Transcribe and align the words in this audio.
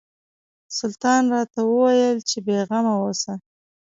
سلطان 0.77 1.23
راته 1.33 1.59
وویل 1.65 2.17
چې 2.29 2.37
بېغمه 2.45 2.93
اوسه. 3.01 3.33